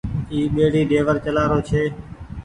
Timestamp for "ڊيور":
0.89-1.15